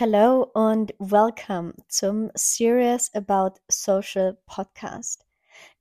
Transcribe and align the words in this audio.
Hello 0.00 0.48
und 0.54 0.94
welcome 0.98 1.74
zum 1.88 2.30
Serious 2.34 3.14
About 3.14 3.60
Social 3.70 4.38
Podcast. 4.46 5.26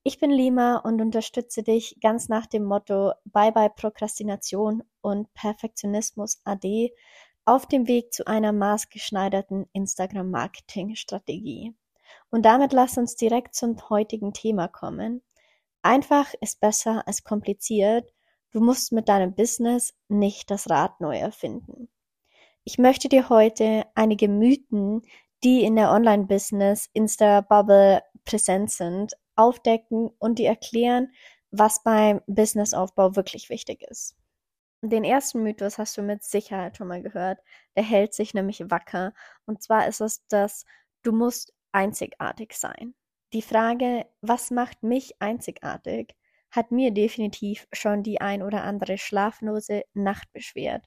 Ich 0.03 0.19
bin 0.19 0.29
Lima 0.29 0.79
und 0.79 0.99
unterstütze 0.99 1.63
dich 1.63 1.95
ganz 2.01 2.27
nach 2.27 2.45
dem 2.45 2.65
Motto 2.65 3.13
Bye 3.23 3.53
bye 3.53 3.69
Prokrastination 3.69 4.83
und 4.99 5.33
Perfektionismus 5.35 6.41
AD 6.43 6.91
auf 7.45 7.65
dem 7.65 7.87
Weg 7.87 8.11
zu 8.11 8.27
einer 8.27 8.51
maßgeschneiderten 8.51 9.69
Instagram-Marketing-Strategie. 9.71 11.73
Und 12.29 12.43
damit 12.43 12.73
lass 12.73 12.97
uns 12.97 13.15
direkt 13.15 13.55
zum 13.55 13.77
heutigen 13.89 14.33
Thema 14.33 14.67
kommen. 14.67 15.21
Einfach 15.81 16.33
ist 16.41 16.59
besser 16.59 17.07
als 17.07 17.23
kompliziert. 17.23 18.11
Du 18.51 18.59
musst 18.59 18.91
mit 18.91 19.07
deinem 19.07 19.33
Business 19.33 19.93
nicht 20.09 20.51
das 20.51 20.69
Rad 20.69 20.99
neu 20.99 21.17
erfinden. 21.17 21.87
Ich 22.63 22.77
möchte 22.77 23.09
dir 23.09 23.29
heute 23.29 23.85
einige 23.95 24.27
Mythen, 24.27 25.01
die 25.43 25.63
in 25.63 25.75
der 25.75 25.91
Online-Business, 25.91 26.89
Insta-Bubble 26.93 28.01
präsent 28.25 28.71
sind, 28.71 29.13
aufdecken 29.35 30.09
und 30.19 30.39
dir 30.39 30.49
erklären, 30.49 31.11
was 31.51 31.81
beim 31.83 32.21
Businessaufbau 32.27 33.15
wirklich 33.15 33.49
wichtig 33.49 33.83
ist. 33.83 34.15
Den 34.81 35.03
ersten 35.03 35.43
Mythos 35.43 35.77
hast 35.77 35.97
du 35.97 36.01
mit 36.01 36.23
Sicherheit 36.23 36.77
schon 36.77 36.87
mal 36.87 37.01
gehört. 37.01 37.39
Der 37.75 37.83
hält 37.83 38.13
sich 38.13 38.33
nämlich 38.33 38.61
wacker. 38.69 39.13
Und 39.45 39.61
zwar 39.61 39.87
ist 39.87 39.99
es, 39.99 40.25
dass 40.27 40.65
du 41.03 41.11
musst 41.11 41.53
einzigartig 41.71 42.53
sein. 42.53 42.95
Die 43.33 43.41
Frage, 43.41 44.05
was 44.21 44.51
macht 44.51 44.83
mich 44.83 45.21
einzigartig, 45.21 46.15
hat 46.51 46.71
mir 46.71 46.91
definitiv 46.91 47.67
schon 47.73 48.03
die 48.03 48.21
ein 48.21 48.41
oder 48.41 48.63
andere 48.63 48.97
schlaflose 48.97 49.83
Nacht 49.93 50.31
beschwert. 50.33 50.85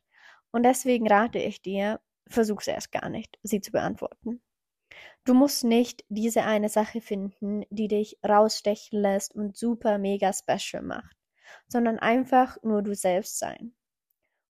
Und 0.53 0.63
deswegen 0.63 1.09
rate 1.09 1.39
ich 1.39 1.63
dir, 1.63 2.01
versuch's 2.29 2.69
erst 2.69 2.93
gar 2.93 3.09
nicht, 3.09 3.39
sie 3.43 3.61
zu 3.61 3.73
beantworten. 3.73 4.43
Du 5.25 5.35
musst 5.35 5.65
nicht 5.65 6.05
diese 6.09 6.43
eine 6.43 6.69
Sache 6.69 7.01
finden, 7.01 7.65
die 7.71 7.89
dich 7.89 8.19
rausstechen 8.27 9.01
lässt 9.01 9.35
und 9.35 9.57
super 9.57 9.99
mega 9.99 10.33
special 10.33 10.83
macht, 10.83 11.17
sondern 11.69 11.99
einfach 11.99 12.59
nur 12.63 12.83
du 12.83 12.95
selbst 12.95 13.39
sein. 13.39 13.75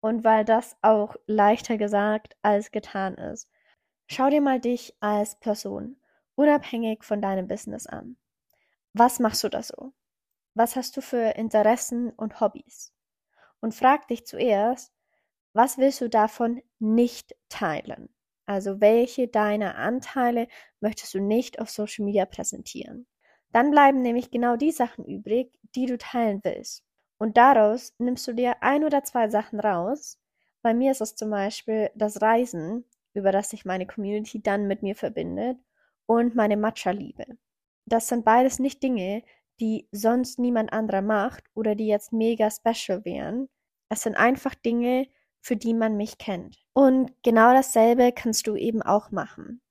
Und 0.01 0.23
weil 0.23 0.45
das 0.45 0.75
auch 0.81 1.15
leichter 1.25 1.77
gesagt 1.77 2.35
als 2.41 2.71
getan 2.71 3.15
ist, 3.15 3.49
schau 4.07 4.29
dir 4.29 4.41
mal 4.41 4.59
dich 4.59 4.95
als 4.99 5.39
Person, 5.39 5.99
unabhängig 6.35 7.03
von 7.03 7.21
deinem 7.21 7.47
Business 7.47 7.87
an. 7.87 8.17
Was 8.93 9.19
machst 9.19 9.43
du 9.43 9.49
da 9.49 9.63
so? 9.63 9.93
Was 10.53 10.75
hast 10.75 10.95
du 10.97 11.01
für 11.01 11.35
Interessen 11.35 12.11
und 12.11 12.39
Hobbys? 12.39 12.93
Und 13.61 13.73
frag 13.73 14.07
dich 14.07 14.25
zuerst, 14.25 14.94
was 15.55 15.77
willst 15.77 16.01
du 16.01 16.09
davon 16.09 16.61
nicht 16.79 17.35
teilen? 17.49 18.09
Also 18.45 18.81
welche 18.81 19.27
deiner 19.27 19.75
Anteile 19.77 20.47
möchtest 20.81 21.13
du 21.13 21.19
nicht 21.19 21.59
auf 21.59 21.69
Social 21.69 22.05
Media 22.05 22.25
präsentieren? 22.25 23.07
Dann 23.51 23.71
bleiben 23.71 24.01
nämlich 24.01 24.31
genau 24.31 24.57
die 24.57 24.71
Sachen 24.71 25.05
übrig, 25.05 25.51
die 25.75 25.85
du 25.85 25.97
teilen 25.97 26.41
willst. 26.43 26.83
Und 27.17 27.37
daraus 27.37 27.93
nimmst 27.97 28.27
du 28.27 28.33
dir 28.33 28.61
ein 28.61 28.83
oder 28.83 29.03
zwei 29.03 29.29
Sachen 29.29 29.59
raus. 29.59 30.19
Bei 30.61 30.73
mir 30.73 30.91
ist 30.91 31.01
es 31.01 31.15
zum 31.15 31.29
Beispiel 31.31 31.89
das 31.95 32.21
Reisen, 32.21 32.85
über 33.13 33.31
das 33.31 33.49
sich 33.49 33.65
meine 33.65 33.87
Community 33.87 34.41
dann 34.41 34.67
mit 34.67 34.83
mir 34.83 34.95
verbindet, 34.95 35.57
und 36.05 36.35
meine 36.35 36.57
Matcha-Liebe. 36.57 37.25
Das 37.85 38.07
sind 38.07 38.25
beides 38.25 38.59
nicht 38.59 38.83
Dinge, 38.83 39.23
die 39.59 39.87
sonst 39.91 40.39
niemand 40.39 40.73
anderer 40.73 41.01
macht 41.01 41.43
oder 41.53 41.75
die 41.75 41.87
jetzt 41.87 42.11
mega 42.13 42.49
special 42.51 43.05
wären. 43.05 43.49
Es 43.89 44.03
sind 44.03 44.15
einfach 44.15 44.55
Dinge, 44.55 45.07
für 45.45 45.55
die 45.55 45.75
man 45.75 45.95
mich 45.95 46.17
kennt. 46.17 46.57
Und 46.73 47.11
genau 47.21 47.53
dasselbe 47.53 48.11
kannst 48.11 48.47
du 48.47 48.55
eben 48.55 48.81
auch 48.81 49.11
machen. 49.11 49.61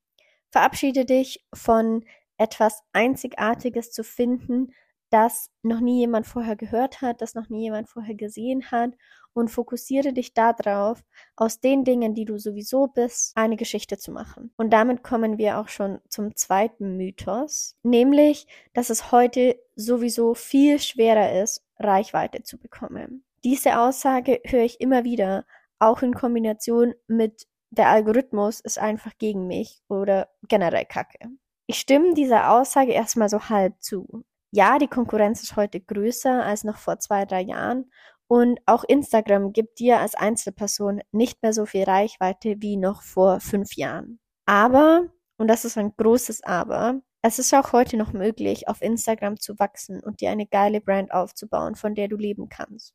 Verabschiede 0.49 1.03
dich 1.03 1.45
von 1.53 2.05
etwas 2.37 2.81
Einzigartiges 2.93 3.91
zu 3.91 4.05
finden, 4.05 4.73
das 5.09 5.49
noch 5.63 5.81
nie 5.81 5.99
jemand 5.99 6.27
vorher 6.27 6.55
gehört 6.55 7.01
hat, 7.01 7.21
das 7.21 7.35
noch 7.35 7.49
nie 7.49 7.63
jemand 7.63 7.89
vorher 7.89 8.15
gesehen 8.15 8.71
hat 8.71 8.91
und 9.33 9.49
fokussiere 9.49 10.13
dich 10.13 10.33
darauf, 10.33 11.03
aus 11.35 11.59
den 11.59 11.83
Dingen, 11.83 12.13
die 12.13 12.23
du 12.23 12.37
sowieso 12.37 12.87
bist, 12.87 13.33
eine 13.35 13.57
Geschichte 13.57 13.97
zu 13.97 14.13
machen. 14.13 14.53
Und 14.55 14.71
damit 14.71 15.03
kommen 15.03 15.37
wir 15.37 15.59
auch 15.59 15.67
schon 15.67 15.99
zum 16.07 16.37
zweiten 16.37 16.95
Mythos, 16.95 17.75
nämlich, 17.83 18.47
dass 18.73 18.89
es 18.89 19.11
heute 19.11 19.59
sowieso 19.75 20.35
viel 20.35 20.79
schwerer 20.79 21.43
ist, 21.43 21.65
Reichweite 21.79 22.43
zu 22.43 22.57
bekommen. 22.57 23.25
Diese 23.43 23.77
Aussage 23.77 24.41
höre 24.45 24.63
ich 24.63 24.79
immer 24.79 25.03
wieder, 25.03 25.45
auch 25.79 26.01
in 26.01 26.13
Kombination 26.13 26.93
mit 27.07 27.47
der 27.71 27.89
Algorithmus 27.89 28.59
ist 28.61 28.79
einfach 28.79 29.11
gegen 29.17 29.47
mich 29.47 29.81
oder 29.89 30.29
generell 30.47 30.85
Kacke. 30.85 31.29
Ich 31.67 31.79
stimme 31.79 32.13
dieser 32.13 32.51
Aussage 32.51 32.91
erstmal 32.91 33.29
so 33.29 33.49
halb 33.49 33.81
zu. 33.81 34.23
Ja, 34.51 34.77
die 34.77 34.87
Konkurrenz 34.87 35.43
ist 35.43 35.55
heute 35.55 35.81
größer 35.81 36.43
als 36.43 36.63
noch 36.63 36.77
vor 36.77 36.99
zwei, 36.99 37.25
drei 37.25 37.41
Jahren 37.41 37.91
und 38.27 38.59
auch 38.65 38.83
Instagram 38.83 39.51
gibt 39.51 39.79
dir 39.79 39.99
als 39.99 40.15
Einzelperson 40.15 41.01
nicht 41.11 41.43
mehr 41.43 41.53
so 41.53 41.65
viel 41.65 41.83
Reichweite 41.83 42.55
wie 42.59 42.77
noch 42.77 43.01
vor 43.01 43.39
fünf 43.39 43.75
Jahren. 43.75 44.19
Aber, 44.45 45.09
und 45.37 45.47
das 45.47 45.65
ist 45.65 45.77
ein 45.77 45.93
großes 45.97 46.43
Aber, 46.43 47.01
es 47.21 47.39
ist 47.39 47.53
auch 47.53 47.73
heute 47.73 47.97
noch 47.97 48.13
möglich, 48.13 48.67
auf 48.67 48.81
Instagram 48.81 49.39
zu 49.39 49.57
wachsen 49.57 49.99
und 49.99 50.21
dir 50.21 50.29
eine 50.29 50.45
geile 50.45 50.79
Brand 50.79 51.11
aufzubauen, 51.11 51.75
von 51.75 51.95
der 51.95 52.07
du 52.07 52.17
leben 52.17 52.49
kannst. 52.49 52.93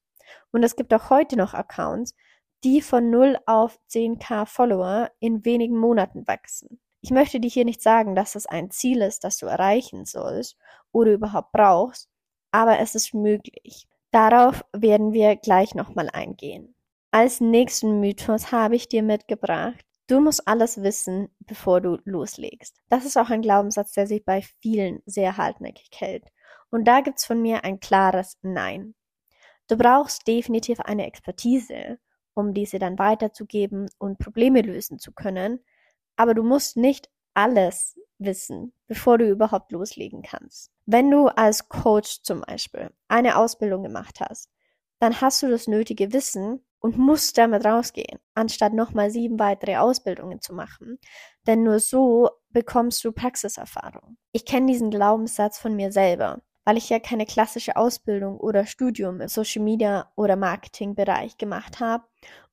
Und 0.52 0.62
es 0.62 0.76
gibt 0.76 0.94
auch 0.94 1.10
heute 1.10 1.36
noch 1.36 1.54
Accounts, 1.54 2.14
die 2.64 2.82
von 2.82 3.10
0 3.10 3.38
auf 3.46 3.78
10k 3.90 4.46
Follower 4.46 5.10
in 5.18 5.44
wenigen 5.44 5.76
Monaten 5.76 6.26
wachsen. 6.26 6.80
Ich 7.00 7.10
möchte 7.10 7.40
dir 7.40 7.48
hier 7.48 7.64
nicht 7.64 7.82
sagen, 7.82 8.14
dass 8.14 8.32
das 8.32 8.46
ein 8.46 8.70
Ziel 8.70 9.00
ist, 9.00 9.24
das 9.24 9.38
du 9.38 9.46
erreichen 9.46 10.04
sollst 10.04 10.56
oder 10.92 11.12
überhaupt 11.12 11.52
brauchst, 11.52 12.08
aber 12.50 12.78
es 12.78 12.94
ist 12.94 13.14
möglich. 13.14 13.88
Darauf 14.10 14.64
werden 14.72 15.12
wir 15.12 15.36
gleich 15.36 15.74
nochmal 15.74 16.10
eingehen. 16.10 16.74
Als 17.12 17.40
nächsten 17.40 18.00
Mythos 18.00 18.52
habe 18.52 18.76
ich 18.76 18.88
dir 18.88 19.02
mitgebracht, 19.02 19.84
du 20.08 20.20
musst 20.20 20.46
alles 20.46 20.82
wissen, 20.82 21.28
bevor 21.40 21.80
du 21.80 21.98
loslegst. 22.04 22.76
Das 22.88 23.04
ist 23.04 23.16
auch 23.16 23.30
ein 23.30 23.42
Glaubenssatz, 23.42 23.92
der 23.92 24.06
sich 24.06 24.24
bei 24.24 24.42
vielen 24.60 25.02
sehr 25.06 25.36
hartnäckig 25.36 25.90
hält. 25.94 26.24
Und 26.70 26.84
da 26.86 27.00
gibt's 27.00 27.24
von 27.24 27.40
mir 27.40 27.64
ein 27.64 27.80
klares 27.80 28.38
Nein. 28.42 28.94
Du 29.68 29.76
brauchst 29.76 30.26
definitiv 30.26 30.80
eine 30.80 31.06
Expertise 31.06 31.98
um 32.34 32.54
diese 32.54 32.78
dann 32.78 32.98
weiterzugeben 32.98 33.88
und 33.98 34.18
Probleme 34.18 34.62
lösen 34.62 34.98
zu 34.98 35.12
können. 35.12 35.60
Aber 36.16 36.34
du 36.34 36.42
musst 36.42 36.76
nicht 36.76 37.10
alles 37.34 37.98
wissen, 38.18 38.72
bevor 38.86 39.18
du 39.18 39.28
überhaupt 39.28 39.72
loslegen 39.72 40.22
kannst. 40.22 40.70
Wenn 40.86 41.10
du 41.10 41.28
als 41.28 41.68
Coach 41.68 42.22
zum 42.22 42.42
Beispiel 42.42 42.90
eine 43.08 43.36
Ausbildung 43.36 43.82
gemacht 43.82 44.20
hast, 44.20 44.50
dann 44.98 45.20
hast 45.20 45.42
du 45.42 45.48
das 45.48 45.66
nötige 45.66 46.12
Wissen 46.12 46.62
und 46.80 46.98
musst 46.98 47.38
damit 47.38 47.64
rausgehen, 47.64 48.18
anstatt 48.34 48.72
nochmal 48.72 49.10
sieben 49.10 49.38
weitere 49.38 49.76
Ausbildungen 49.76 50.40
zu 50.40 50.54
machen. 50.54 50.98
Denn 51.46 51.62
nur 51.62 51.78
so 51.78 52.30
bekommst 52.50 53.04
du 53.04 53.12
Praxiserfahrung. 53.12 54.16
Ich 54.32 54.44
kenne 54.44 54.66
diesen 54.66 54.90
Glaubenssatz 54.90 55.58
von 55.58 55.76
mir 55.76 55.92
selber 55.92 56.42
weil 56.70 56.76
ich 56.76 56.88
ja 56.88 57.00
keine 57.00 57.26
klassische 57.26 57.74
Ausbildung 57.74 58.38
oder 58.38 58.64
Studium 58.64 59.20
im 59.20 59.26
Social 59.26 59.60
Media 59.60 60.08
oder 60.14 60.36
Marketing 60.36 60.94
Bereich 60.94 61.36
gemacht 61.36 61.80
habe. 61.80 62.04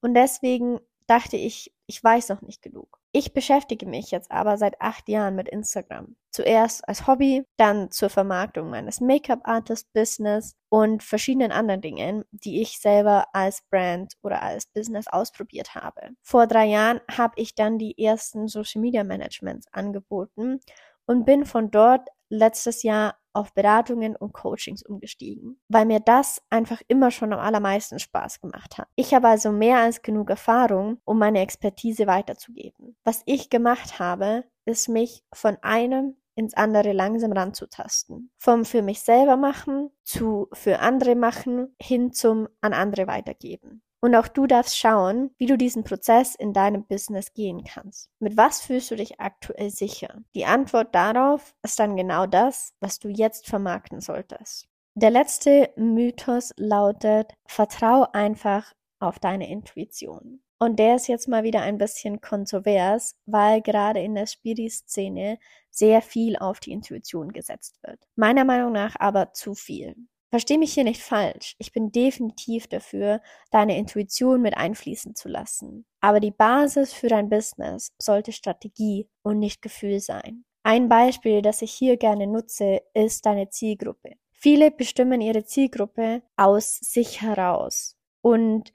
Und 0.01 0.15
deswegen 0.15 0.79
dachte 1.05 1.37
ich, 1.37 1.71
ich 1.85 2.03
weiß 2.03 2.29
noch 2.29 2.41
nicht 2.41 2.63
genug. 2.63 2.97
Ich 3.11 3.33
beschäftige 3.33 3.85
mich 3.85 4.09
jetzt 4.09 4.31
aber 4.31 4.57
seit 4.57 4.81
acht 4.81 5.07
Jahren 5.07 5.35
mit 5.35 5.47
Instagram. 5.47 6.15
Zuerst 6.31 6.89
als 6.89 7.05
Hobby, 7.05 7.45
dann 7.57 7.91
zur 7.91 8.09
Vermarktung 8.09 8.71
meines 8.71 9.01
Make-up-Artist-Business 9.01 10.55
und 10.69 11.03
verschiedenen 11.03 11.51
anderen 11.51 11.81
Dingen, 11.81 12.25
die 12.31 12.63
ich 12.63 12.79
selber 12.79 13.27
als 13.33 13.61
Brand 13.69 14.15
oder 14.23 14.41
als 14.41 14.65
Business 14.65 15.05
ausprobiert 15.07 15.75
habe. 15.75 16.09
Vor 16.23 16.47
drei 16.47 16.65
Jahren 16.65 17.01
habe 17.15 17.35
ich 17.35 17.53
dann 17.53 17.77
die 17.77 18.03
ersten 18.03 18.47
Social 18.47 18.81
Media 18.81 19.03
Managements 19.03 19.67
angeboten 19.71 20.59
und 21.05 21.23
bin 21.23 21.45
von 21.45 21.69
dort 21.69 22.09
letztes 22.29 22.81
Jahr 22.83 23.15
auf 23.37 23.53
Beratungen 23.53 24.15
und 24.15 24.33
Coachings 24.33 24.83
umgestiegen, 24.83 25.59
weil 25.69 25.85
mir 25.85 25.99
das 25.99 26.41
einfach 26.49 26.81
immer 26.87 27.11
schon 27.11 27.33
am 27.33 27.39
allermeisten 27.39 27.99
Spaß 27.99 28.41
gemacht 28.41 28.77
hat. 28.77 28.87
Ich 28.95 29.13
habe 29.13 29.27
also 29.27 29.51
mehr 29.51 29.77
als 29.79 30.01
genug 30.01 30.29
Erfahrung, 30.29 30.99
um 31.05 31.19
meine 31.19 31.41
Expertise 31.41 32.07
weiterzugeben. 32.07 32.95
Was 33.03 33.21
ich 33.25 33.49
gemacht 33.49 33.99
habe, 33.99 34.43
ist 34.65 34.89
mich 34.89 35.23
von 35.33 35.57
einem 35.61 36.15
ins 36.33 36.53
andere 36.53 36.93
langsam 36.93 37.31
ranzutasten. 37.31 38.31
Vom 38.37 38.65
für 38.65 38.81
mich 38.81 39.01
selber 39.01 39.37
machen 39.37 39.89
zu 40.03 40.47
für 40.53 40.79
andere 40.79 41.15
machen 41.15 41.75
hin 41.81 42.13
zum 42.13 42.47
an 42.61 42.73
andere 42.73 43.07
weitergeben. 43.07 43.81
Und 43.99 44.15
auch 44.15 44.27
du 44.27 44.45
darfst 44.45 44.77
schauen, 44.77 45.31
wie 45.37 45.47
du 45.47 45.57
diesen 45.57 45.83
Prozess 45.83 46.35
in 46.35 46.53
deinem 46.53 46.85
Business 46.85 47.33
gehen 47.33 47.63
kannst. 47.63 48.09
Mit 48.19 48.37
was 48.37 48.61
fühlst 48.61 48.91
du 48.91 48.95
dich 48.95 49.19
aktuell 49.19 49.71
sicher? 49.71 50.21
Die 50.35 50.45
Antwort 50.45 50.93
darauf 50.93 51.55
ist 51.63 51.79
dann 51.79 51.95
genau 51.95 52.27
das, 52.27 52.73
was 52.79 52.99
du 52.99 53.09
jetzt 53.09 53.47
vermarkten 53.47 54.01
solltest. 54.01 54.67
Der 54.93 55.09
letzte 55.11 55.71
Mythos 55.75 56.53
lautet, 56.57 57.33
vertrau 57.45 58.07
einfach 58.13 58.73
auf 58.99 59.19
deine 59.19 59.49
Intuition. 59.49 60.41
Und 60.59 60.79
der 60.79 60.95
ist 60.95 61.07
jetzt 61.07 61.27
mal 61.27 61.43
wieder 61.43 61.61
ein 61.61 61.77
bisschen 61.77 62.19
kontrovers, 62.19 63.15
weil 63.27 63.61
gerade 63.61 63.99
in 63.99 64.15
der 64.15 64.25
Spiri-Szene 64.25 65.37
sehr 65.69 66.01
viel 66.01 66.35
auf 66.37 66.59
die 66.59 66.71
Intuition 66.71 67.31
gesetzt 67.31 67.77
wird. 67.83 67.99
Meiner 68.15 68.43
Meinung 68.43 68.71
nach 68.71 68.95
aber 68.97 69.33
zu 69.33 69.53
viel. 69.53 69.95
Versteh 70.37 70.59
mich 70.59 70.75
hier 70.75 70.83
nicht 70.83 71.01
falsch. 71.01 71.55
Ich 71.57 71.71
bin 71.71 71.91
definitiv 71.91 72.67
dafür, 72.67 73.21
deine 73.49 73.75
Intuition 73.75 74.39
mit 74.39 74.55
einfließen 74.55 75.15
zu 75.15 75.29
lassen. 75.29 75.87
Aber 75.99 76.19
die 76.19 76.29
Basis 76.29 76.93
für 76.93 77.07
dein 77.07 77.27
Business 77.27 77.91
sollte 77.97 78.31
Strategie 78.31 79.09
und 79.23 79.39
nicht 79.39 79.63
Gefühl 79.63 79.99
sein. 79.99 80.45
Ein 80.61 80.89
Beispiel, 80.89 81.41
das 81.41 81.63
ich 81.63 81.71
hier 81.71 81.97
gerne 81.97 82.27
nutze, 82.27 82.83
ist 82.93 83.25
deine 83.25 83.49
Zielgruppe. 83.49 84.11
Viele 84.29 84.69
bestimmen 84.69 85.21
ihre 85.21 85.43
Zielgruppe 85.43 86.21
aus 86.35 86.77
sich 86.81 87.23
heraus 87.23 87.97
und 88.21 88.71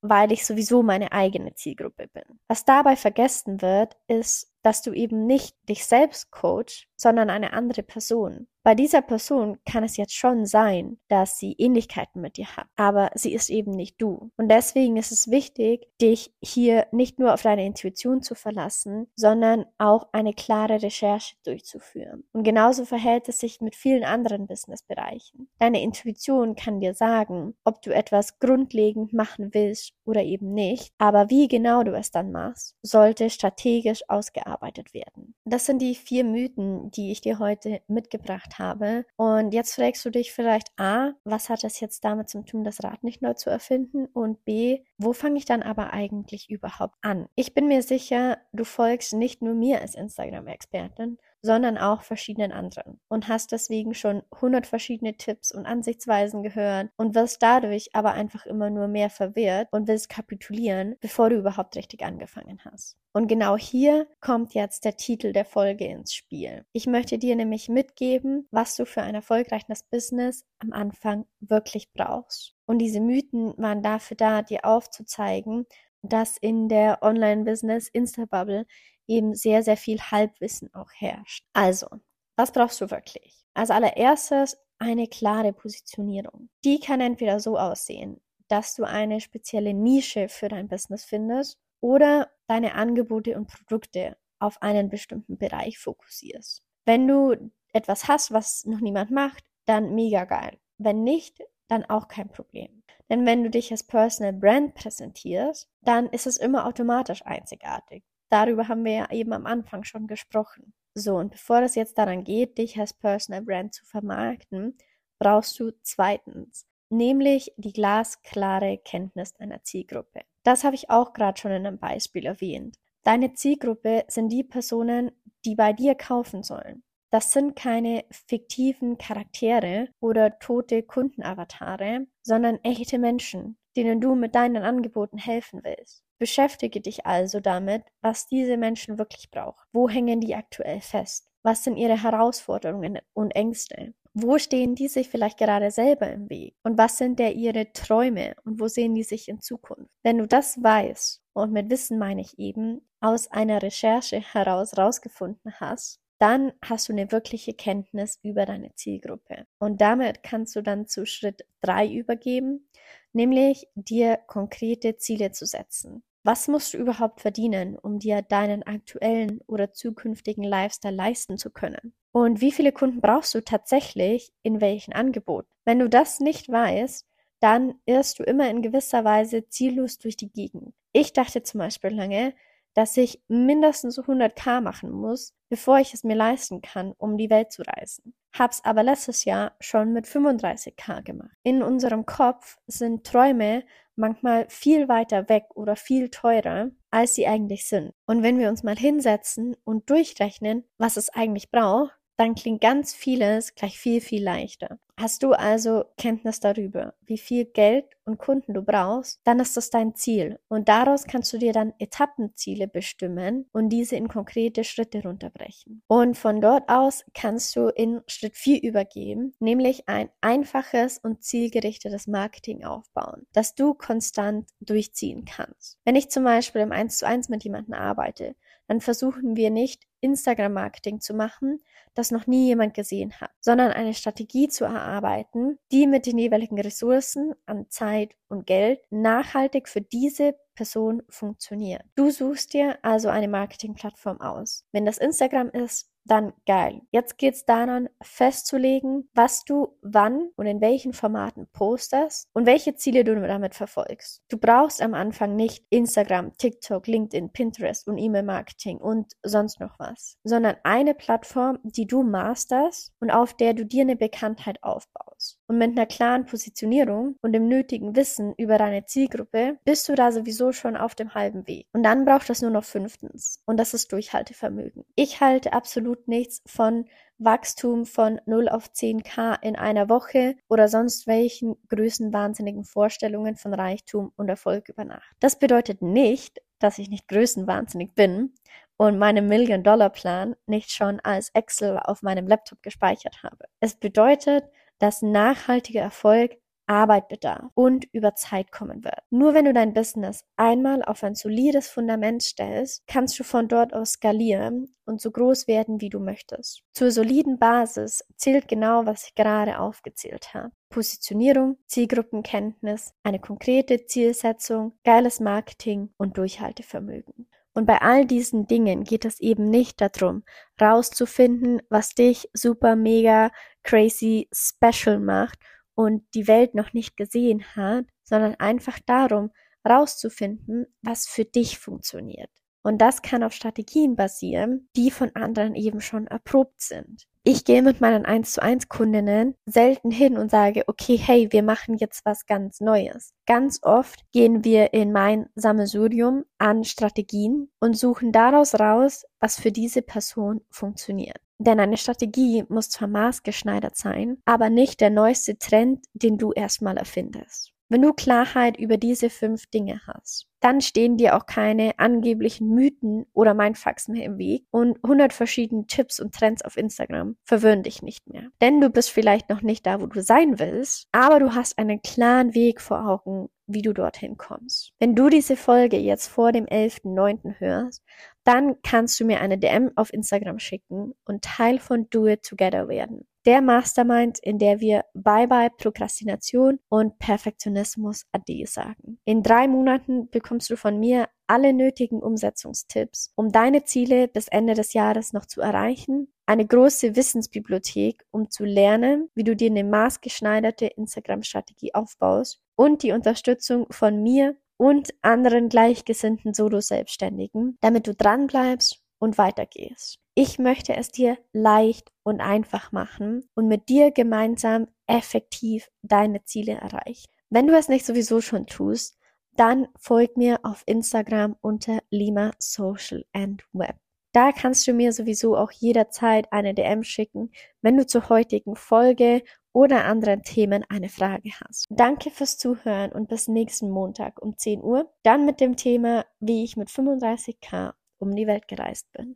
weil 0.00 0.32
ich 0.32 0.44
sowieso 0.44 0.82
meine 0.82 1.12
eigene 1.12 1.54
Zielgruppe 1.54 2.08
bin. 2.08 2.40
Was 2.48 2.64
dabei 2.64 2.96
vergessen 2.96 3.62
wird, 3.62 3.96
ist, 4.08 4.52
dass 4.64 4.82
du 4.82 4.92
eben 4.92 5.26
nicht 5.26 5.54
dich 5.68 5.86
selbst 5.86 6.30
coach, 6.32 6.88
sondern 6.96 7.30
eine 7.30 7.52
andere 7.52 7.82
Person. 7.82 8.48
Bei 8.62 8.74
dieser 8.74 9.02
Person 9.02 9.58
kann 9.66 9.84
es 9.84 9.98
jetzt 9.98 10.14
schon 10.14 10.46
sein, 10.46 10.96
dass 11.08 11.38
sie 11.38 11.54
Ähnlichkeiten 11.58 12.22
mit 12.22 12.38
dir 12.38 12.46
hat, 12.56 12.66
aber 12.76 13.10
sie 13.14 13.34
ist 13.34 13.50
eben 13.50 13.72
nicht 13.72 14.00
du. 14.00 14.30
Und 14.38 14.48
deswegen 14.48 14.96
ist 14.96 15.12
es 15.12 15.30
wichtig, 15.30 15.86
dich 16.00 16.32
hier 16.40 16.86
nicht 16.90 17.18
nur 17.18 17.34
auf 17.34 17.42
deine 17.42 17.66
Intuition 17.66 18.22
zu 18.22 18.34
verlassen, 18.34 19.06
sondern 19.16 19.66
auch 19.76 20.08
eine 20.12 20.32
klare 20.32 20.80
Recherche 20.80 21.36
durchzuführen. 21.44 22.24
Und 22.32 22.44
genauso 22.44 22.86
verhält 22.86 23.28
es 23.28 23.38
sich 23.38 23.60
mit 23.60 23.76
vielen 23.76 24.04
anderen 24.04 24.46
Businessbereichen. 24.46 25.50
Deine 25.58 25.82
Intuition 25.82 26.56
kann 26.56 26.80
dir 26.80 26.94
sagen, 26.94 27.54
ob 27.64 27.82
du 27.82 27.94
etwas 27.94 28.38
grundlegend 28.38 29.12
machen 29.12 29.52
willst 29.52 29.92
oder 30.06 30.22
eben 30.22 30.54
nicht, 30.54 30.94
aber 30.96 31.28
wie 31.28 31.48
genau 31.48 31.82
du 31.82 31.94
es 31.94 32.10
dann 32.10 32.32
machst, 32.32 32.76
sollte 32.80 33.28
strategisch 33.28 34.08
ausgearbeitet 34.08 34.53
werden. 34.94 35.34
Das 35.44 35.66
sind 35.66 35.80
die 35.80 35.94
vier 35.94 36.24
Mythen, 36.24 36.90
die 36.90 37.12
ich 37.12 37.20
dir 37.20 37.38
heute 37.38 37.80
mitgebracht 37.88 38.58
habe. 38.58 39.06
Und 39.16 39.52
jetzt 39.52 39.74
fragst 39.74 40.04
du 40.04 40.10
dich 40.10 40.32
vielleicht 40.32 40.68
A, 40.78 41.12
was 41.24 41.48
hat 41.48 41.64
es 41.64 41.80
jetzt 41.80 42.04
damit 42.04 42.28
zu 42.28 42.42
tun, 42.42 42.64
das 42.64 42.82
Rad 42.82 43.02
nicht 43.02 43.22
neu 43.22 43.34
zu 43.34 43.50
erfinden? 43.50 44.06
Und 44.06 44.44
B, 44.44 44.84
wo 44.98 45.12
fange 45.12 45.38
ich 45.38 45.44
dann 45.44 45.62
aber 45.62 45.92
eigentlich 45.92 46.50
überhaupt 46.50 46.96
an? 47.02 47.28
Ich 47.34 47.54
bin 47.54 47.68
mir 47.68 47.82
sicher, 47.82 48.38
du 48.52 48.64
folgst 48.64 49.12
nicht 49.14 49.42
nur 49.42 49.54
mir 49.54 49.80
als 49.80 49.94
Instagram-Expertin, 49.94 51.18
sondern 51.44 51.76
auch 51.76 52.00
verschiedenen 52.00 52.52
anderen 52.52 52.98
und 53.08 53.28
hast 53.28 53.52
deswegen 53.52 53.92
schon 53.92 54.22
100 54.32 54.66
verschiedene 54.66 55.14
Tipps 55.14 55.52
und 55.52 55.66
Ansichtsweisen 55.66 56.42
gehört 56.42 56.88
und 56.96 57.14
wirst 57.14 57.42
dadurch 57.42 57.90
aber 57.92 58.12
einfach 58.12 58.46
immer 58.46 58.70
nur 58.70 58.88
mehr 58.88 59.10
verwirrt 59.10 59.68
und 59.70 59.86
willst 59.86 60.08
kapitulieren, 60.08 60.96
bevor 61.00 61.28
du 61.28 61.36
überhaupt 61.36 61.76
richtig 61.76 62.02
angefangen 62.02 62.60
hast. 62.64 62.96
Und 63.12 63.28
genau 63.28 63.58
hier 63.58 64.08
kommt 64.22 64.54
jetzt 64.54 64.86
der 64.86 64.96
Titel 64.96 65.34
der 65.34 65.44
Folge 65.44 65.84
ins 65.84 66.14
Spiel. 66.14 66.64
Ich 66.72 66.86
möchte 66.86 67.18
dir 67.18 67.36
nämlich 67.36 67.68
mitgeben, 67.68 68.48
was 68.50 68.74
du 68.74 68.86
für 68.86 69.02
ein 69.02 69.14
erfolgreiches 69.14 69.82
Business 69.82 70.46
am 70.60 70.72
Anfang 70.72 71.26
wirklich 71.40 71.92
brauchst. 71.92 72.54
Und 72.64 72.78
diese 72.78 73.00
Mythen 73.00 73.52
waren 73.58 73.82
dafür 73.82 74.16
da, 74.16 74.40
dir 74.40 74.64
aufzuzeigen, 74.64 75.66
dass 76.02 76.36
in 76.36 76.68
der 76.68 77.02
Online-Business 77.02 77.88
Instabubble 77.88 78.66
eben 79.06 79.34
sehr, 79.34 79.62
sehr 79.62 79.76
viel 79.76 80.00
Halbwissen 80.00 80.72
auch 80.74 80.90
herrscht. 80.96 81.44
Also, 81.52 81.88
was 82.36 82.52
brauchst 82.52 82.80
du 82.80 82.90
wirklich? 82.90 83.44
Als 83.54 83.70
allererstes 83.70 84.58
eine 84.78 85.06
klare 85.06 85.52
Positionierung. 85.52 86.48
Die 86.64 86.80
kann 86.80 87.00
entweder 87.00 87.40
so 87.40 87.58
aussehen, 87.58 88.20
dass 88.48 88.74
du 88.74 88.84
eine 88.84 89.20
spezielle 89.20 89.72
Nische 89.72 90.28
für 90.28 90.48
dein 90.48 90.68
Business 90.68 91.04
findest 91.04 91.58
oder 91.80 92.30
deine 92.46 92.74
Angebote 92.74 93.36
und 93.36 93.46
Produkte 93.46 94.16
auf 94.38 94.60
einen 94.62 94.90
bestimmten 94.90 95.38
Bereich 95.38 95.78
fokussierst. 95.78 96.62
Wenn 96.84 97.06
du 97.06 97.50
etwas 97.72 98.08
hast, 98.08 98.32
was 98.32 98.64
noch 98.66 98.80
niemand 98.80 99.10
macht, 99.10 99.44
dann 99.64 99.94
mega 99.94 100.24
geil. 100.24 100.58
Wenn 100.78 101.02
nicht, 101.02 101.40
dann 101.68 101.84
auch 101.84 102.08
kein 102.08 102.28
Problem. 102.28 102.82
Denn 103.08 103.26
wenn 103.26 103.42
du 103.42 103.50
dich 103.50 103.70
als 103.70 103.84
Personal 103.84 104.32
Brand 104.32 104.74
präsentierst, 104.74 105.68
dann 105.82 106.08
ist 106.08 106.26
es 106.26 106.36
immer 106.36 106.66
automatisch 106.66 107.24
einzigartig. 107.24 108.04
Darüber 108.34 108.66
haben 108.66 108.84
wir 108.84 108.92
ja 108.92 109.10
eben 109.12 109.32
am 109.32 109.46
Anfang 109.46 109.84
schon 109.84 110.08
gesprochen. 110.08 110.72
So, 110.92 111.14
und 111.18 111.30
bevor 111.30 111.62
es 111.62 111.76
jetzt 111.76 111.98
daran 111.98 112.24
geht, 112.24 112.58
dich 112.58 112.76
als 112.80 112.92
Personal 112.92 113.42
Brand 113.42 113.72
zu 113.72 113.84
vermarkten, 113.84 114.76
brauchst 115.20 115.60
du 115.60 115.70
zweitens, 115.82 116.66
nämlich 116.88 117.52
die 117.58 117.72
glasklare 117.72 118.78
Kenntnis 118.78 119.34
deiner 119.34 119.62
Zielgruppe. 119.62 120.22
Das 120.42 120.64
habe 120.64 120.74
ich 120.74 120.90
auch 120.90 121.12
gerade 121.12 121.40
schon 121.40 121.52
in 121.52 121.64
einem 121.64 121.78
Beispiel 121.78 122.26
erwähnt. 122.26 122.76
Deine 123.04 123.34
Zielgruppe 123.34 124.04
sind 124.08 124.30
die 124.30 124.42
Personen, 124.42 125.12
die 125.44 125.54
bei 125.54 125.72
dir 125.72 125.94
kaufen 125.94 126.42
sollen. 126.42 126.82
Das 127.12 127.32
sind 127.32 127.54
keine 127.54 128.04
fiktiven 128.10 128.98
Charaktere 128.98 129.90
oder 130.00 130.40
tote 130.40 130.82
Kundenavatare, 130.82 132.08
sondern 132.24 132.58
echte 132.64 132.98
Menschen, 132.98 133.58
denen 133.76 134.00
du 134.00 134.16
mit 134.16 134.34
deinen 134.34 134.64
Angeboten 134.64 135.18
helfen 135.18 135.60
willst. 135.62 136.02
Beschäftige 136.24 136.80
dich 136.80 137.04
also 137.04 137.38
damit, 137.38 137.84
was 138.00 138.26
diese 138.26 138.56
Menschen 138.56 138.96
wirklich 138.96 139.30
brauchen. 139.30 139.60
Wo 139.74 139.90
hängen 139.90 140.22
die 140.22 140.34
aktuell 140.34 140.80
fest? 140.80 141.28
Was 141.42 141.64
sind 141.64 141.76
ihre 141.76 142.02
Herausforderungen 142.02 142.98
und 143.12 143.32
Ängste? 143.32 143.92
Wo 144.14 144.38
stehen 144.38 144.74
die 144.74 144.88
sich 144.88 145.10
vielleicht 145.10 145.36
gerade 145.36 145.70
selber 145.70 146.10
im 146.10 146.30
Weg? 146.30 146.56
Und 146.62 146.78
was 146.78 146.96
sind 146.96 147.18
der 147.18 147.34
ihre 147.34 147.74
Träume 147.74 148.36
und 148.46 148.58
wo 148.58 148.68
sehen 148.68 148.94
die 148.94 149.02
sich 149.02 149.28
in 149.28 149.42
Zukunft? 149.42 149.90
Wenn 150.02 150.16
du 150.16 150.26
das 150.26 150.62
weißt, 150.62 151.20
und 151.34 151.52
mit 151.52 151.68
Wissen 151.68 151.98
meine 151.98 152.22
ich 152.22 152.38
eben, 152.38 152.80
aus 153.02 153.30
einer 153.30 153.60
Recherche 153.60 154.18
heraus 154.18 154.78
rausgefunden 154.78 155.60
hast, 155.60 156.00
dann 156.18 156.54
hast 156.64 156.88
du 156.88 156.94
eine 156.94 157.12
wirkliche 157.12 157.52
Kenntnis 157.52 158.18
über 158.22 158.46
deine 158.46 158.74
Zielgruppe. 158.76 159.46
Und 159.58 159.82
damit 159.82 160.22
kannst 160.22 160.56
du 160.56 160.62
dann 160.62 160.86
zu 160.86 161.04
Schritt 161.04 161.44
drei 161.60 161.86
übergeben, 161.86 162.70
nämlich 163.12 163.68
dir 163.74 164.16
konkrete 164.26 164.96
Ziele 164.96 165.32
zu 165.32 165.44
setzen. 165.44 166.02
Was 166.24 166.48
musst 166.48 166.72
du 166.72 166.78
überhaupt 166.78 167.20
verdienen, 167.20 167.78
um 167.78 167.98
dir 167.98 168.22
deinen 168.22 168.62
aktuellen 168.62 169.40
oder 169.46 169.72
zukünftigen 169.72 170.42
Lifestyle 170.42 170.94
leisten 170.94 171.36
zu 171.36 171.50
können? 171.50 171.94
Und 172.12 172.40
wie 172.40 172.50
viele 172.50 172.72
Kunden 172.72 173.00
brauchst 173.00 173.34
du 173.34 173.42
tatsächlich 173.42 174.32
in 174.42 174.60
welchen 174.60 174.94
Angeboten? 174.94 175.48
Wenn 175.64 175.78
du 175.78 175.88
das 175.88 176.20
nicht 176.20 176.48
weißt, 176.48 177.06
dann 177.40 177.74
irrst 177.84 178.18
du 178.18 178.22
immer 178.22 178.48
in 178.48 178.62
gewisser 178.62 179.04
Weise 179.04 179.48
ziellos 179.48 179.98
durch 179.98 180.16
die 180.16 180.32
Gegend. 180.32 180.74
Ich 180.92 181.12
dachte 181.12 181.42
zum 181.42 181.58
Beispiel 181.58 181.90
lange, 181.90 182.34
dass 182.74 182.96
ich 182.96 183.22
mindestens 183.28 183.98
100k 183.98 184.60
machen 184.60 184.90
muss, 184.90 185.32
bevor 185.48 185.78
ich 185.78 185.94
es 185.94 186.04
mir 186.04 186.16
leisten 186.16 186.60
kann, 186.60 186.92
um 186.98 187.16
die 187.16 187.30
Welt 187.30 187.52
zu 187.52 187.62
reisen. 187.62 188.14
Hab's 188.36 188.64
aber 188.64 188.82
letztes 188.82 189.24
Jahr 189.24 189.54
schon 189.60 189.92
mit 189.92 190.06
35k 190.06 191.02
gemacht. 191.02 191.36
In 191.44 191.62
unserem 191.62 192.04
Kopf 192.04 192.58
sind 192.66 193.06
Träume 193.06 193.64
manchmal 193.96 194.46
viel 194.48 194.88
weiter 194.88 195.28
weg 195.28 195.44
oder 195.54 195.76
viel 195.76 196.10
teurer, 196.10 196.70
als 196.90 197.14
sie 197.14 197.28
eigentlich 197.28 197.68
sind. 197.68 197.92
Und 198.06 198.24
wenn 198.24 198.38
wir 198.38 198.48
uns 198.48 198.64
mal 198.64 198.76
hinsetzen 198.76 199.56
und 199.64 199.88
durchrechnen, 199.88 200.64
was 200.78 200.96
es 200.96 201.10
eigentlich 201.10 201.50
braucht, 201.52 201.96
dann 202.16 202.34
klingt 202.34 202.60
ganz 202.60 202.94
vieles 202.94 203.54
gleich 203.54 203.78
viel, 203.78 204.00
viel 204.00 204.22
leichter. 204.22 204.78
Hast 204.96 205.24
du 205.24 205.32
also 205.32 205.86
Kenntnis 205.98 206.38
darüber, 206.38 206.94
wie 207.02 207.18
viel 207.18 207.46
Geld 207.46 207.86
und 208.04 208.18
Kunden 208.18 208.54
du 208.54 208.62
brauchst, 208.62 209.20
dann 209.24 209.40
ist 209.40 209.56
das 209.56 209.70
dein 209.70 209.96
Ziel. 209.96 210.38
Und 210.46 210.68
daraus 210.68 211.04
kannst 211.04 211.32
du 211.32 211.38
dir 211.38 211.52
dann 211.52 211.72
Etappenziele 211.80 212.68
bestimmen 212.68 213.46
und 213.50 213.70
diese 213.70 213.96
in 213.96 214.06
konkrete 214.06 214.62
Schritte 214.62 215.02
runterbrechen. 215.02 215.82
Und 215.88 216.16
von 216.16 216.40
dort 216.40 216.68
aus 216.68 217.04
kannst 217.12 217.56
du 217.56 217.68
in 217.70 218.02
Schritt 218.06 218.36
4 218.36 218.62
übergeben, 218.62 219.34
nämlich 219.40 219.88
ein 219.88 220.10
einfaches 220.20 220.98
und 220.98 221.24
zielgerichtetes 221.24 222.06
Marketing 222.06 222.64
aufbauen, 222.64 223.26
das 223.32 223.56
du 223.56 223.74
konstant 223.74 224.48
durchziehen 224.60 225.24
kannst. 225.24 225.80
Wenn 225.84 225.96
ich 225.96 226.10
zum 226.10 226.22
Beispiel 226.22 226.60
im 226.60 226.70
1 226.70 226.98
zu 226.98 227.06
1 227.06 227.28
mit 227.30 227.42
jemandem 227.42 227.74
arbeite, 227.74 228.36
dann 228.68 228.80
versuchen 228.80 229.36
wir 229.36 229.50
nicht 229.50 229.82
Instagram-Marketing 230.04 231.00
zu 231.00 231.14
machen, 231.14 231.60
das 231.94 232.10
noch 232.10 232.26
nie 232.26 232.46
jemand 232.46 232.74
gesehen 232.74 233.12
hat, 233.20 233.30
sondern 233.40 233.72
eine 233.72 233.94
Strategie 233.94 234.48
zu 234.48 234.64
erarbeiten, 234.64 235.58
die 235.72 235.86
mit 235.86 236.06
den 236.06 236.18
jeweiligen 236.18 236.60
Ressourcen 236.60 237.34
an 237.46 237.66
Zeit 237.70 238.14
und 238.28 238.46
Geld 238.46 238.80
nachhaltig 238.90 239.68
für 239.68 239.80
diese 239.80 240.34
Person 240.54 241.02
funktioniert. 241.08 241.82
Du 241.96 242.10
suchst 242.10 242.52
dir 242.52 242.78
also 242.82 243.08
eine 243.08 243.28
Marketingplattform 243.28 244.20
aus. 244.20 244.64
Wenn 244.72 244.86
das 244.86 244.98
Instagram 244.98 245.48
ist, 245.48 245.90
dann 246.04 246.32
geil. 246.46 246.82
Jetzt 246.90 247.18
geht's 247.18 247.44
daran, 247.44 247.88
festzulegen, 248.02 249.08
was 249.14 249.44
du 249.44 249.76
wann 249.82 250.30
und 250.36 250.46
in 250.46 250.60
welchen 250.60 250.92
Formaten 250.92 251.46
postest 251.52 252.28
und 252.32 252.46
welche 252.46 252.74
Ziele 252.74 253.04
du 253.04 253.14
damit 253.14 253.54
verfolgst. 253.54 254.22
Du 254.28 254.38
brauchst 254.38 254.82
am 254.82 254.94
Anfang 254.94 255.36
nicht 255.36 255.64
Instagram, 255.70 256.36
TikTok, 256.36 256.86
LinkedIn, 256.86 257.30
Pinterest 257.32 257.88
und 257.88 257.98
E-Mail-Marketing 257.98 258.78
und 258.78 259.12
sonst 259.22 259.60
noch 259.60 259.78
was, 259.78 260.18
sondern 260.24 260.56
eine 260.62 260.94
Plattform, 260.94 261.58
die 261.62 261.86
du 261.86 262.02
masterst 262.02 262.92
und 263.00 263.10
auf 263.10 263.34
der 263.34 263.54
du 263.54 263.64
dir 263.64 263.82
eine 263.82 263.96
Bekanntheit 263.96 264.62
aufbaust. 264.62 265.13
Aufbaust. 265.24 265.38
Und 265.46 265.58
mit 265.58 265.70
einer 265.76 265.86
klaren 265.86 266.26
Positionierung 266.26 267.16
und 267.22 267.32
dem 267.32 267.48
nötigen 267.48 267.96
Wissen 267.96 268.34
über 268.36 268.58
deine 268.58 268.84
Zielgruppe 268.84 269.58
bist 269.64 269.88
du 269.88 269.94
da 269.94 270.12
sowieso 270.12 270.52
schon 270.52 270.76
auf 270.76 270.94
dem 270.94 271.14
halben 271.14 271.46
Weg. 271.46 271.66
Und 271.72 271.82
dann 271.82 272.04
braucht 272.04 272.30
es 272.30 272.42
nur 272.42 272.50
noch 272.50 272.64
fünftens. 272.64 273.40
Und 273.46 273.58
das 273.58 273.74
ist 273.74 273.92
Durchhaltevermögen. 273.92 274.84
Ich 274.94 275.20
halte 275.20 275.52
absolut 275.52 276.08
nichts 276.08 276.42
von 276.46 276.86
Wachstum 277.18 277.86
von 277.86 278.20
0 278.26 278.48
auf 278.48 278.70
10k 278.70 279.40
in 279.42 279.56
einer 279.56 279.88
Woche 279.88 280.36
oder 280.48 280.68
sonst 280.68 281.06
welchen 281.06 281.56
größenwahnsinnigen 281.68 282.64
Vorstellungen 282.64 283.36
von 283.36 283.54
Reichtum 283.54 284.12
und 284.16 284.28
Erfolg 284.28 284.68
über 284.68 284.84
Nacht. 284.84 285.14
Das 285.20 285.38
bedeutet 285.38 285.80
nicht, 285.80 286.40
dass 286.58 286.78
ich 286.78 286.88
nicht 286.88 287.06
größenwahnsinnig 287.08 287.94
bin 287.94 288.32
und 288.76 288.98
meinen 288.98 289.28
Million-Dollar-Plan 289.28 290.34
nicht 290.46 290.72
schon 290.72 291.00
als 291.00 291.30
Excel 291.30 291.78
auf 291.78 292.02
meinem 292.02 292.26
Laptop 292.26 292.62
gespeichert 292.62 293.22
habe. 293.22 293.44
Es 293.60 293.76
bedeutet, 293.76 294.44
dass 294.78 295.02
nachhaltiger 295.02 295.80
Erfolg 295.80 296.36
Arbeit 296.66 297.08
bedarf 297.08 297.50
und 297.54 297.86
über 297.92 298.14
Zeit 298.14 298.50
kommen 298.50 298.84
wird. 298.84 299.00
Nur 299.10 299.34
wenn 299.34 299.44
du 299.44 299.52
dein 299.52 299.74
Business 299.74 300.24
einmal 300.36 300.82
auf 300.82 301.02
ein 301.02 301.14
solides 301.14 301.68
Fundament 301.68 302.22
stellst, 302.22 302.86
kannst 302.86 303.18
du 303.18 303.24
von 303.24 303.48
dort 303.48 303.74
aus 303.74 303.92
skalieren 303.92 304.74
und 304.86 305.00
so 305.00 305.10
groß 305.10 305.46
werden, 305.46 305.80
wie 305.80 305.90
du 305.90 306.00
möchtest. 306.00 306.62
Zur 306.72 306.90
soliden 306.90 307.38
Basis 307.38 308.04
zählt 308.16 308.48
genau, 308.48 308.86
was 308.86 309.08
ich 309.08 309.14
gerade 309.14 309.58
aufgezählt 309.58 310.32
habe. 310.34 310.52
Positionierung, 310.70 311.58
Zielgruppenkenntnis, 311.66 312.94
eine 313.02 313.20
konkrete 313.20 313.86
Zielsetzung, 313.86 314.72
geiles 314.84 315.20
Marketing 315.20 315.92
und 315.96 316.16
Durchhaltevermögen. 316.18 317.28
Und 317.54 317.66
bei 317.66 317.80
all 317.80 318.04
diesen 318.04 318.46
Dingen 318.46 318.82
geht 318.82 319.04
es 319.04 319.20
eben 319.20 319.48
nicht 319.48 319.80
darum, 319.80 320.24
rauszufinden, 320.60 321.62
was 321.68 321.90
dich 321.90 322.28
super, 322.32 322.74
mega, 322.74 323.30
crazy, 323.62 324.28
special 324.32 324.98
macht 324.98 325.38
und 325.74 326.04
die 326.14 326.26
Welt 326.26 326.54
noch 326.54 326.72
nicht 326.72 326.96
gesehen 326.96 327.44
hat, 327.56 327.86
sondern 328.02 328.34
einfach 328.34 328.78
darum, 328.84 329.30
rauszufinden, 329.66 330.66
was 330.82 331.06
für 331.06 331.24
dich 331.24 331.58
funktioniert. 331.58 332.30
Und 332.64 332.78
das 332.78 333.02
kann 333.02 333.22
auf 333.22 333.34
Strategien 333.34 333.94
basieren, 333.94 334.68
die 334.74 334.90
von 334.90 335.14
anderen 335.14 335.54
eben 335.54 335.80
schon 335.80 336.06
erprobt 336.06 336.62
sind. 336.62 337.06
Ich 337.26 337.44
gehe 337.44 337.62
mit 337.62 337.80
meinen 337.80 338.04
1 338.04 338.32
zu 338.32 338.42
1 338.42 338.68
Kundinnen 338.68 339.34
selten 339.46 339.90
hin 339.90 340.18
und 340.18 340.30
sage, 340.30 340.64
okay, 340.66 340.96
hey, 340.96 341.28
wir 341.30 341.42
machen 341.42 341.76
jetzt 341.78 342.04
was 342.04 342.26
ganz 342.26 342.60
Neues. 342.60 343.14
Ganz 343.26 343.60
oft 343.62 344.00
gehen 344.12 344.44
wir 344.44 344.74
in 344.74 344.92
mein 344.92 345.28
Sammelsurium 345.34 346.24
an 346.36 346.64
Strategien 346.64 347.50
und 347.60 347.78
suchen 347.78 348.12
daraus 348.12 348.54
raus, 348.54 349.04
was 349.20 349.40
für 349.40 349.52
diese 349.52 349.80
Person 349.80 350.42
funktioniert. 350.50 351.18
Denn 351.38 351.60
eine 351.60 351.78
Strategie 351.78 352.44
muss 352.48 352.68
zwar 352.68 352.88
maßgeschneidert 352.88 353.76
sein, 353.76 354.18
aber 354.24 354.50
nicht 354.50 354.80
der 354.80 354.90
neueste 354.90 355.38
Trend, 355.38 355.84
den 355.94 356.18
du 356.18 356.32
erstmal 356.32 356.76
erfindest. 356.76 357.52
Wenn 357.70 357.82
du 357.82 357.94
Klarheit 357.94 358.58
über 358.58 358.76
diese 358.76 359.08
fünf 359.08 359.46
Dinge 359.46 359.80
hast, 359.86 360.28
dann 360.44 360.60
stehen 360.60 360.98
dir 360.98 361.16
auch 361.16 361.24
keine 361.24 361.78
angeblichen 361.78 362.50
Mythen 362.50 363.06
oder 363.14 363.32
Mindfucks 363.32 363.88
mehr 363.88 364.04
im 364.04 364.18
Weg 364.18 364.44
und 364.50 364.76
100 364.84 365.14
verschiedene 365.14 365.66
Tipps 365.66 366.00
und 366.00 366.14
Trends 366.14 366.44
auf 366.44 366.58
Instagram 366.58 367.16
verwirren 367.24 367.62
dich 367.62 367.80
nicht 367.80 368.06
mehr. 368.06 368.24
Denn 368.42 368.60
du 368.60 368.68
bist 368.68 368.90
vielleicht 368.90 369.30
noch 369.30 369.40
nicht 369.40 369.64
da, 369.64 369.80
wo 369.80 369.86
du 369.86 370.02
sein 370.02 370.38
willst, 370.38 370.86
aber 370.92 371.18
du 371.18 371.34
hast 371.34 371.56
einen 371.56 371.80
klaren 371.80 372.34
Weg 372.34 372.60
vor 372.60 372.86
Augen, 372.86 373.30
wie 373.46 373.62
du 373.62 373.72
dorthin 373.72 374.18
kommst. 374.18 374.72
Wenn 374.78 374.94
du 374.94 375.08
diese 375.08 375.36
Folge 375.36 375.78
jetzt 375.78 376.08
vor 376.08 376.30
dem 376.30 376.44
11.9. 376.44 377.38
hörst, 377.38 377.82
dann 378.24 378.60
kannst 378.62 379.00
du 379.00 379.06
mir 379.06 379.22
eine 379.22 379.38
DM 379.38 379.70
auf 379.76 379.94
Instagram 379.94 380.38
schicken 380.38 380.92
und 381.06 381.24
Teil 381.24 381.58
von 381.58 381.88
Do 381.88 382.06
It 382.06 382.22
Together 382.22 382.68
werden. 382.68 383.06
Der 383.26 383.40
Mastermind, 383.40 384.18
in 384.22 384.38
der 384.38 384.60
wir 384.60 384.84
Bye 384.92 385.26
Bye 385.26 385.48
Prokrastination 385.56 386.60
und 386.68 386.98
Perfektionismus 386.98 388.04
Ade 388.12 388.46
sagen. 388.46 388.98
In 389.06 389.22
drei 389.22 389.48
Monaten 389.48 390.10
bekommst 390.10 390.50
du 390.50 390.56
von 390.58 390.78
mir 390.78 391.08
alle 391.26 391.54
nötigen 391.54 392.02
Umsetzungstipps, 392.02 393.12
um 393.16 393.32
deine 393.32 393.64
Ziele 393.64 394.08
bis 394.08 394.28
Ende 394.28 394.52
des 394.52 394.74
Jahres 394.74 395.14
noch 395.14 395.24
zu 395.24 395.40
erreichen, 395.40 396.12
eine 396.26 396.46
große 396.46 396.96
Wissensbibliothek, 396.96 398.04
um 398.10 398.30
zu 398.30 398.44
lernen, 398.44 399.08
wie 399.14 399.24
du 399.24 399.34
dir 399.34 399.50
eine 399.50 399.64
maßgeschneiderte 399.64 400.66
Instagram-Strategie 400.66 401.74
aufbaust 401.74 402.42
und 402.56 402.82
die 402.82 402.92
Unterstützung 402.92 403.66
von 403.70 404.02
mir 404.02 404.36
und 404.58 404.94
anderen 405.00 405.48
gleichgesinnten 405.48 406.34
Solo-Selbstständigen, 406.34 407.56
damit 407.62 407.86
du 407.86 407.94
dranbleibst 407.94 408.82
und 408.98 409.16
weitergehst. 409.16 410.03
Ich 410.16 410.38
möchte 410.38 410.76
es 410.76 410.90
dir 410.90 411.18
leicht 411.32 411.90
und 412.04 412.20
einfach 412.20 412.70
machen 412.70 413.28
und 413.34 413.48
mit 413.48 413.68
dir 413.68 413.90
gemeinsam 413.90 414.68
effektiv 414.86 415.68
deine 415.82 416.24
Ziele 416.24 416.52
erreichen. 416.52 417.10
Wenn 417.30 417.48
du 417.48 417.58
es 417.58 417.68
nicht 417.68 417.84
sowieso 417.84 418.20
schon 418.20 418.46
tust, 418.46 418.96
dann 419.36 419.66
folg 419.76 420.16
mir 420.16 420.38
auf 420.44 420.62
Instagram 420.66 421.34
unter 421.40 421.80
Lima 421.90 422.30
Social 422.38 423.04
and 423.12 423.42
Web. 423.52 423.74
Da 424.12 424.30
kannst 424.30 424.68
du 424.68 424.72
mir 424.72 424.92
sowieso 424.92 425.36
auch 425.36 425.50
jederzeit 425.50 426.32
eine 426.32 426.54
DM 426.54 426.84
schicken, 426.84 427.32
wenn 427.60 427.76
du 427.76 427.84
zur 427.84 428.08
heutigen 428.08 428.54
Folge 428.54 429.24
oder 429.52 429.84
anderen 429.84 430.22
Themen 430.22 430.64
eine 430.68 430.88
Frage 430.88 431.30
hast. 431.44 431.66
Danke 431.70 432.10
fürs 432.10 432.38
Zuhören 432.38 432.92
und 432.92 433.08
bis 433.08 433.26
nächsten 433.26 433.68
Montag 433.68 434.22
um 434.22 434.38
10 434.38 434.62
Uhr. 434.62 434.92
Dann 435.02 435.26
mit 435.26 435.40
dem 435.40 435.56
Thema, 435.56 436.06
wie 436.20 436.44
ich 436.44 436.56
mit 436.56 436.68
35k 436.68 437.72
um 437.98 438.14
die 438.14 438.28
Welt 438.28 438.46
gereist 438.46 438.92
bin. 438.92 439.12